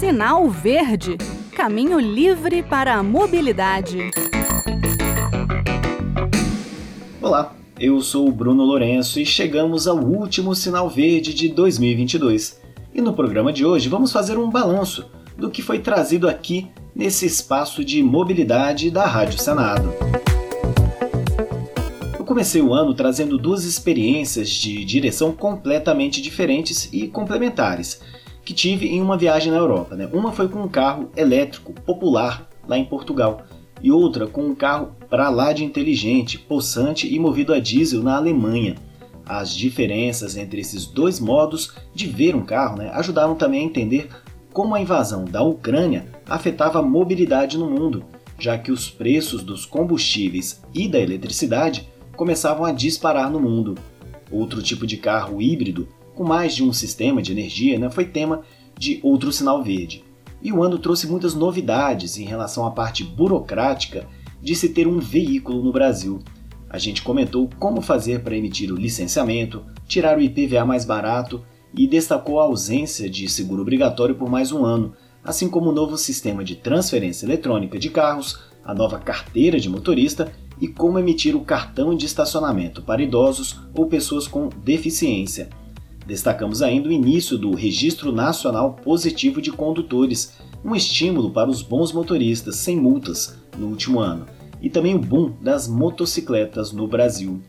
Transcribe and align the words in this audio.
Sinal 0.00 0.48
Verde 0.48 1.18
Caminho 1.54 2.00
livre 2.00 2.62
para 2.62 2.94
a 2.94 3.02
mobilidade. 3.02 4.10
Olá, 7.20 7.54
eu 7.78 8.00
sou 8.00 8.26
o 8.26 8.32
Bruno 8.32 8.64
Lourenço 8.64 9.20
e 9.20 9.26
chegamos 9.26 9.86
ao 9.86 9.98
último 9.98 10.54
Sinal 10.54 10.88
Verde 10.88 11.34
de 11.34 11.50
2022. 11.50 12.62
E 12.94 13.02
no 13.02 13.12
programa 13.12 13.52
de 13.52 13.66
hoje 13.66 13.90
vamos 13.90 14.10
fazer 14.10 14.38
um 14.38 14.48
balanço 14.48 15.04
do 15.36 15.50
que 15.50 15.60
foi 15.60 15.80
trazido 15.80 16.26
aqui 16.30 16.68
nesse 16.94 17.26
espaço 17.26 17.84
de 17.84 18.02
mobilidade 18.02 18.90
da 18.90 19.04
Rádio 19.04 19.38
Senado. 19.38 19.92
Eu 22.18 22.24
comecei 22.24 22.62
o 22.62 22.72
ano 22.72 22.94
trazendo 22.94 23.36
duas 23.36 23.64
experiências 23.64 24.48
de 24.48 24.82
direção 24.82 25.30
completamente 25.30 26.22
diferentes 26.22 26.88
e 26.90 27.06
complementares 27.06 28.00
que 28.50 28.54
tive 28.54 28.88
em 28.88 29.00
uma 29.00 29.16
viagem 29.16 29.52
na 29.52 29.58
Europa. 29.58 29.94
Né? 29.94 30.10
Uma 30.12 30.32
foi 30.32 30.48
com 30.48 30.60
um 30.60 30.68
carro 30.68 31.08
elétrico 31.16 31.72
popular 31.72 32.50
lá 32.66 32.76
em 32.76 32.84
Portugal 32.84 33.44
e 33.80 33.92
outra 33.92 34.26
com 34.26 34.42
um 34.42 34.56
carro 34.56 34.90
para 35.08 35.30
lá 35.30 35.52
de 35.52 35.64
inteligente, 35.64 36.36
possante 36.36 37.06
e 37.06 37.16
movido 37.16 37.54
a 37.54 37.60
diesel 37.60 38.02
na 38.02 38.16
Alemanha. 38.16 38.74
As 39.24 39.54
diferenças 39.54 40.36
entre 40.36 40.60
esses 40.60 40.84
dois 40.84 41.20
modos 41.20 41.74
de 41.94 42.08
ver 42.08 42.34
um 42.34 42.44
carro 42.44 42.78
né, 42.78 42.90
ajudaram 42.92 43.36
também 43.36 43.60
a 43.60 43.66
entender 43.66 44.10
como 44.52 44.74
a 44.74 44.80
invasão 44.80 45.24
da 45.24 45.44
Ucrânia 45.44 46.06
afetava 46.28 46.80
a 46.80 46.82
mobilidade 46.82 47.56
no 47.56 47.70
mundo, 47.70 48.02
já 48.36 48.58
que 48.58 48.72
os 48.72 48.90
preços 48.90 49.44
dos 49.44 49.64
combustíveis 49.64 50.60
e 50.74 50.88
da 50.88 50.98
eletricidade 50.98 51.88
começavam 52.16 52.64
a 52.64 52.72
disparar 52.72 53.30
no 53.30 53.38
mundo. 53.38 53.78
Outro 54.28 54.60
tipo 54.60 54.88
de 54.88 54.96
carro 54.96 55.40
híbrido 55.40 55.86
com 56.20 56.24
mais 56.24 56.54
de 56.54 56.62
um 56.62 56.70
sistema 56.70 57.22
de 57.22 57.32
energia, 57.32 57.78
né, 57.78 57.88
foi 57.88 58.04
tema 58.04 58.42
de 58.78 59.00
outro 59.02 59.32
sinal 59.32 59.64
verde. 59.64 60.04
E 60.42 60.52
o 60.52 60.62
ano 60.62 60.78
trouxe 60.78 61.06
muitas 61.06 61.34
novidades 61.34 62.18
em 62.18 62.26
relação 62.26 62.66
à 62.66 62.70
parte 62.72 63.02
burocrática 63.02 64.06
de 64.38 64.54
se 64.54 64.68
ter 64.68 64.86
um 64.86 64.98
veículo 64.98 65.64
no 65.64 65.72
Brasil. 65.72 66.18
A 66.68 66.76
gente 66.76 67.00
comentou 67.00 67.48
como 67.58 67.80
fazer 67.80 68.20
para 68.20 68.36
emitir 68.36 68.70
o 68.70 68.76
licenciamento, 68.76 69.64
tirar 69.88 70.18
o 70.18 70.20
IPVA 70.20 70.62
mais 70.62 70.84
barato 70.84 71.42
e 71.74 71.86
destacou 71.86 72.38
a 72.38 72.44
ausência 72.44 73.08
de 73.08 73.26
seguro 73.26 73.62
obrigatório 73.62 74.14
por 74.14 74.28
mais 74.28 74.52
um 74.52 74.62
ano, 74.62 74.92
assim 75.24 75.48
como 75.48 75.70
o 75.70 75.74
novo 75.74 75.96
sistema 75.96 76.44
de 76.44 76.54
transferência 76.54 77.24
eletrônica 77.24 77.78
de 77.78 77.88
carros, 77.88 78.40
a 78.62 78.74
nova 78.74 78.98
carteira 78.98 79.58
de 79.58 79.70
motorista 79.70 80.30
e 80.60 80.68
como 80.68 80.98
emitir 80.98 81.34
o 81.34 81.46
cartão 81.46 81.96
de 81.96 82.04
estacionamento 82.04 82.82
para 82.82 83.02
idosos 83.02 83.58
ou 83.74 83.86
pessoas 83.86 84.28
com 84.28 84.50
deficiência. 84.62 85.48
Destacamos 86.10 86.60
ainda 86.60 86.88
o 86.88 86.92
início 86.92 87.38
do 87.38 87.54
Registro 87.54 88.10
Nacional 88.10 88.72
Positivo 88.72 89.40
de 89.40 89.52
Condutores, 89.52 90.32
um 90.64 90.74
estímulo 90.74 91.30
para 91.30 91.48
os 91.48 91.62
bons 91.62 91.92
motoristas 91.92 92.56
sem 92.56 92.76
multas 92.76 93.38
no 93.56 93.68
último 93.68 94.00
ano, 94.00 94.26
e 94.60 94.68
também 94.68 94.92
o 94.92 94.98
boom 94.98 95.32
das 95.40 95.68
motocicletas 95.68 96.72
no 96.72 96.88
Brasil. 96.88 97.40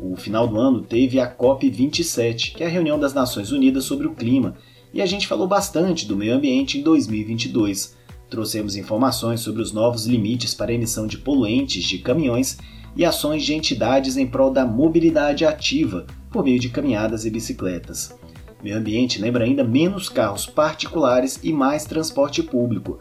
O 0.00 0.14
final 0.14 0.46
do 0.46 0.60
ano 0.60 0.80
teve 0.80 1.18
a 1.18 1.28
COP27, 1.28 2.54
que 2.54 2.62
é 2.62 2.66
a 2.68 2.70
reunião 2.70 3.00
das 3.00 3.14
Nações 3.14 3.50
Unidas 3.50 3.82
sobre 3.82 4.06
o 4.06 4.14
clima, 4.14 4.54
e 4.94 5.02
a 5.02 5.06
gente 5.06 5.26
falou 5.26 5.48
bastante 5.48 6.06
do 6.06 6.14
meio 6.14 6.36
ambiente 6.36 6.78
em 6.78 6.82
2022. 6.82 7.96
Trouxemos 8.28 8.76
informações 8.76 9.40
sobre 9.40 9.60
os 9.60 9.72
novos 9.72 10.06
limites 10.06 10.54
para 10.54 10.70
a 10.70 10.74
emissão 10.74 11.04
de 11.04 11.18
poluentes 11.18 11.82
de 11.82 11.98
caminhões 11.98 12.58
e 12.94 13.04
ações 13.04 13.42
de 13.42 13.54
entidades 13.54 14.16
em 14.16 14.24
prol 14.24 14.52
da 14.52 14.64
mobilidade 14.64 15.44
ativa 15.44 16.06
por 16.30 16.44
meio 16.44 16.58
de 16.58 16.68
caminhadas 16.68 17.24
e 17.24 17.30
bicicletas. 17.30 18.14
Meio 18.62 18.76
ambiente 18.76 19.20
lembra 19.20 19.44
ainda 19.44 19.64
menos 19.64 20.08
carros 20.08 20.46
particulares 20.46 21.40
e 21.42 21.52
mais 21.52 21.84
transporte 21.84 22.42
público. 22.42 22.98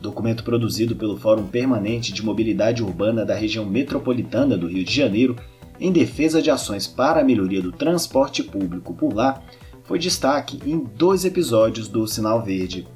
Documento 0.00 0.42
produzido 0.42 0.96
pelo 0.96 1.16
Fórum 1.16 1.46
Permanente 1.46 2.12
de 2.12 2.24
Mobilidade 2.24 2.82
Urbana 2.82 3.24
da 3.24 3.34
região 3.34 3.64
metropolitana 3.64 4.56
do 4.56 4.66
Rio 4.66 4.84
de 4.84 4.92
Janeiro, 4.94 5.36
em 5.78 5.92
defesa 5.92 6.40
de 6.40 6.50
ações 6.50 6.86
para 6.86 7.20
a 7.20 7.24
melhoria 7.24 7.60
do 7.60 7.72
transporte 7.72 8.42
público 8.42 8.94
por 8.94 9.14
lá, 9.14 9.42
foi 9.84 9.98
destaque 9.98 10.60
em 10.64 10.78
dois 10.96 11.24
episódios 11.24 11.88
do 11.88 12.06
Sinal 12.06 12.42
Verde. 12.42 12.86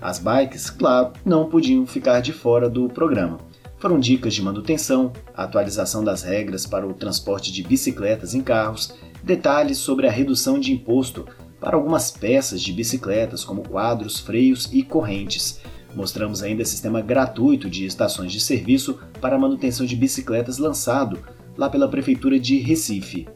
As 0.00 0.18
bikes, 0.18 0.70
claro, 0.70 1.12
não 1.24 1.48
podiam 1.48 1.86
ficar 1.86 2.20
de 2.20 2.32
fora 2.32 2.68
do 2.68 2.88
programa. 2.88 3.38
Foram 3.78 3.98
dicas 3.98 4.34
de 4.34 4.42
manutenção, 4.42 5.12
atualização 5.34 6.02
das 6.02 6.22
regras 6.22 6.66
para 6.66 6.86
o 6.86 6.94
transporte 6.94 7.52
de 7.52 7.62
bicicletas 7.62 8.34
em 8.34 8.40
carros, 8.40 8.94
detalhes 9.26 9.78
sobre 9.78 10.06
a 10.06 10.10
redução 10.10 10.58
de 10.58 10.72
imposto 10.72 11.26
para 11.60 11.76
algumas 11.76 12.12
peças 12.12 12.62
de 12.62 12.72
bicicletas, 12.72 13.44
como 13.44 13.68
quadros, 13.68 14.20
freios 14.20 14.68
e 14.72 14.84
correntes. 14.84 15.60
Mostramos 15.96 16.44
ainda 16.44 16.64
sistema 16.64 17.00
gratuito 17.00 17.68
de 17.68 17.84
estações 17.84 18.30
de 18.30 18.38
serviço 18.38 19.00
para 19.20 19.38
manutenção 19.38 19.84
de 19.84 19.96
bicicletas 19.96 20.58
lançado 20.58 21.18
lá 21.56 21.68
pela 21.68 21.88
Prefeitura 21.88 22.38
de 22.38 22.58
Recife. 22.58 23.26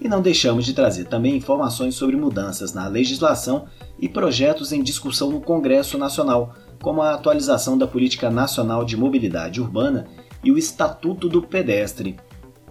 E 0.00 0.08
não 0.08 0.22
deixamos 0.22 0.64
de 0.64 0.74
trazer 0.74 1.06
também 1.06 1.36
informações 1.36 1.96
sobre 1.96 2.16
mudanças 2.16 2.72
na 2.72 2.86
legislação 2.86 3.66
e 3.98 4.08
projetos 4.08 4.72
em 4.72 4.82
discussão 4.82 5.30
no 5.30 5.40
Congresso 5.40 5.98
Nacional, 5.98 6.54
como 6.80 7.02
a 7.02 7.14
atualização 7.14 7.76
da 7.76 7.86
Política 7.86 8.30
Nacional 8.30 8.84
de 8.84 8.96
Mobilidade 8.96 9.60
Urbana 9.60 10.06
e 10.44 10.52
o 10.52 10.58
Estatuto 10.58 11.28
do 11.28 11.42
Pedestre. 11.42 12.16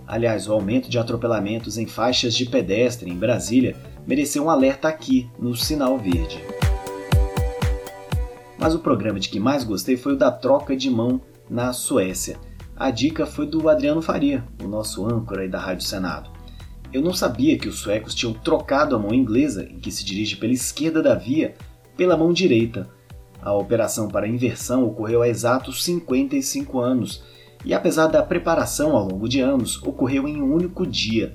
Aliás, 0.08 0.48
o 0.48 0.54
aumento 0.54 0.90
de 0.90 1.00
atropelamentos 1.00 1.78
em 1.78 1.86
faixas 1.86 2.34
de 2.34 2.46
pedestre 2.46 3.10
em 3.10 3.16
Brasília 3.16 3.76
mereceu 4.06 4.46
um 4.46 4.50
alerta 4.50 4.88
aqui 4.88 5.30
no 5.40 5.56
Sinal 5.56 5.98
Verde. 5.98 6.40
Mas 8.58 8.76
o 8.76 8.80
programa 8.80 9.20
de 9.20 9.30
que 9.30 9.40
mais 9.40 9.64
gostei 9.64 9.98
foi 9.98 10.14
o 10.14 10.18
da 10.18 10.32
troca 10.32 10.76
de 10.76 10.90
mão 10.90 11.22
na 11.50 11.74
Suécia. 11.74 12.38
A 12.76 12.92
dica 12.92 13.26
foi 13.26 13.46
do 13.46 13.70
Adriano 13.70 14.02
Faria, 14.02 14.44
o 14.64 14.68
nosso 14.68 15.06
âncora 15.06 15.42
aí 15.42 15.50
da 15.50 15.60
Rádio 15.60 15.86
Senado. 15.86 16.30
Eu 16.92 17.02
não 17.02 17.14
sabia 17.14 17.58
que 17.58 17.68
os 17.68 17.80
suecos 17.80 18.14
tinham 18.14 18.34
trocado 18.34 18.96
a 18.96 19.00
mão 19.00 19.14
inglesa, 19.14 19.64
em 19.64 19.80
que 19.80 19.92
se 19.92 20.04
dirige 20.04 20.36
pela 20.36 20.52
esquerda 20.52 21.02
da 21.02 21.16
via, 21.16 21.56
pela 21.96 22.18
mão 22.18 22.34
direita, 22.34 22.90
a 23.42 23.54
operação 23.54 24.08
para 24.08 24.28
inversão 24.28 24.86
ocorreu 24.86 25.24
há 25.24 25.28
exatos 25.28 25.84
55 25.84 26.80
anos 26.80 27.24
e, 27.64 27.74
apesar 27.74 28.08
da 28.08 28.24
preparação 28.24 28.96
ao 28.96 29.08
longo 29.08 29.28
de 29.28 29.40
anos, 29.40 29.82
ocorreu 29.84 30.28
em 30.28 30.42
um 30.42 30.54
único 30.54 30.86
dia, 30.86 31.32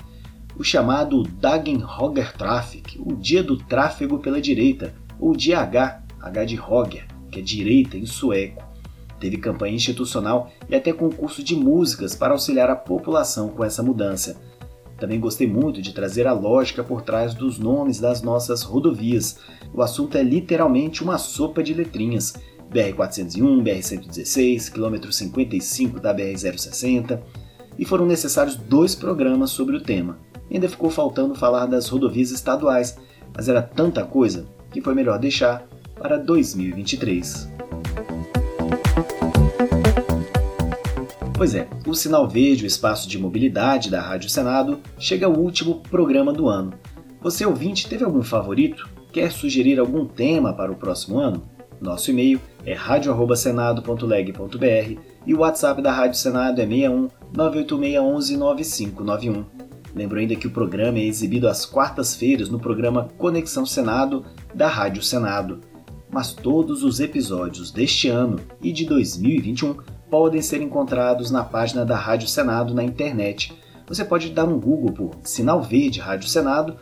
o 0.59 0.65
chamado 0.65 1.23
Traffic, 2.37 2.99
o 2.99 3.15
dia 3.15 3.43
do 3.43 3.57
tráfego 3.57 4.19
pela 4.19 4.41
direita, 4.41 4.95
ou 5.21 5.37
dia 5.37 5.61
H, 5.61 6.03
H 6.21 6.45
de 6.45 6.57
Roger, 6.57 7.07
que 7.31 7.41
é 7.41 7.43
direita 7.43 7.97
em 7.97 8.07
sueco. 8.07 8.65
Teve 9.21 9.39
campanha 9.39 9.75
institucional 9.75 10.51
e 10.69 10.75
até 10.75 10.93
concurso 10.93 11.43
de 11.43 11.55
músicas 11.55 12.15
para 12.15 12.33
auxiliar 12.33 12.69
a 12.71 12.77
população 12.77 13.49
com 13.49 13.65
essa 13.65 13.83
mudança. 13.83 14.41
Também 14.99 15.21
gostei 15.21 15.47
muito 15.47 15.83
de 15.83 15.93
trazer 15.93 16.27
a 16.27 16.33
lógica 16.33 16.83
por 16.83 17.03
trás 17.03 17.35
dos 17.35 17.59
nomes 17.59 18.01
das 18.01 18.23
nossas 18.23 18.63
rodovias. 18.63 19.39
O 19.75 19.83
assunto 19.83 20.17
é 20.17 20.23
literalmente 20.23 21.03
uma 21.03 21.19
sopa 21.19 21.63
de 21.63 21.75
letrinhas. 21.75 22.35
BR-401, 22.73 23.63
BR-116, 23.63 24.73
quilômetro 24.73 25.13
55 25.13 26.01
da 26.01 26.15
BR-060. 26.15 27.21
E 27.79 27.85
foram 27.85 28.07
necessários 28.07 28.57
dois 28.57 28.95
programas 28.95 29.51
sobre 29.51 29.77
o 29.77 29.81
tema. 29.81 30.19
Ainda 30.51 30.69
ficou 30.69 30.91
faltando 30.91 31.35
falar 31.35 31.67
das 31.67 31.89
rodovias 31.89 32.31
estaduais, 32.31 32.97
mas 33.35 33.49
era 33.49 33.63
tanta 33.63 34.05
coisa 34.05 34.47
que 34.71 34.81
foi 34.81 34.95
melhor 34.95 35.19
deixar 35.19 35.67
para 35.95 36.17
2023. 36.17 37.51
Pois 41.37 41.55
é, 41.55 41.69
o 41.87 41.95
Sinal 41.95 42.27
Verde, 42.27 42.65
o 42.65 42.67
espaço 42.67 43.07
de 43.09 43.19
mobilidade 43.19 43.91
da 43.91 44.01
Rádio 44.01 44.31
Senado, 44.31 44.81
chega 44.99 45.27
ao 45.27 45.35
último 45.35 45.83
programa 45.83 46.33
do 46.33 46.49
ano. 46.49 46.73
Você 47.21 47.45
ouvinte 47.45 47.89
teve 47.89 48.05
algum 48.05 48.23
favorito? 48.23 48.89
Quer 49.13 49.31
sugerir 49.31 49.79
algum 49.79 50.07
tema 50.07 50.55
para 50.55 50.73
o 50.73 50.77
próximo 50.77 51.19
ano? 51.19 51.43
Nosso 51.81 52.11
e-mail 52.11 52.41
é 52.65 52.75
radio@senado.leg.br 52.75 55.01
e 55.27 55.35
o 55.35 55.41
WhatsApp 55.41 55.83
da 55.83 55.93
Rádio 55.93 56.19
Senado 56.19 56.61
é 56.61 56.67
61 56.67 57.09
98611 57.33 58.37
9591. 58.37 59.45
Lembro 59.95 60.19
ainda 60.19 60.37
que 60.37 60.47
o 60.47 60.51
programa 60.51 60.99
é 60.99 61.05
exibido 61.05 61.49
às 61.49 61.65
quartas-feiras 61.65 62.51
no 62.51 62.59
programa 62.59 63.09
Conexão 63.17 63.65
Senado 63.65 64.25
da 64.55 64.69
Rádio 64.69 65.03
Senado. 65.03 65.61
Mas 66.11 66.33
todos 66.33 66.83
os 66.83 67.01
episódios 67.01 67.71
deste 67.71 68.09
ano 68.09 68.39
e 68.63 68.73
de 68.73 68.85
2021 68.85 69.77
podem 70.11 70.41
ser 70.41 70.63
encontrados 70.63 71.31
na 71.31 71.43
página 71.43 71.85
da 71.85 71.97
Rádio 71.97 72.29
Senado 72.29 72.75
na 72.75 72.85
internet. 72.85 73.57
Você 73.89 74.05
pode 74.05 74.31
dar 74.31 74.45
um 74.45 74.59
Google 74.59 74.93
por 74.93 75.11
Sinal 75.23 75.63
Verde 75.63 76.01
Rádio 76.01 76.29
Senado 76.29 76.77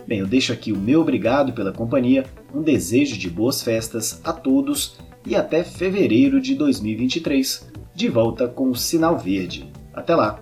Bem, 0.08 0.18
eu 0.20 0.28
deixo 0.28 0.52
aqui 0.52 0.74
o 0.74 0.78
meu 0.78 1.02
obrigado 1.02 1.54
pela 1.54 1.72
companhia, 1.72 2.26
um 2.54 2.64
desejo 2.64 3.16
de 3.16 3.30
boas 3.30 3.62
festas 3.62 4.20
a 4.24 4.34
todos 4.34 4.98
e 5.26 5.36
até 5.36 5.64
fevereiro 5.64 6.42
de 6.42 6.56
2023, 6.56 7.72
de 7.94 8.10
volta 8.10 8.48
com 8.48 8.72
o 8.72 8.76
Sinal 8.76 9.18
Verde. 9.18 9.72
Até 9.94 10.16
lá! 10.16 10.40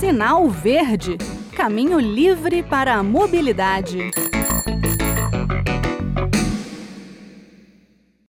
Sinal 0.00 0.48
Verde 0.48 1.16
Caminho 1.58 1.98
livre 1.98 2.62
para 2.62 2.94
a 2.94 3.02
mobilidade. 3.02 4.12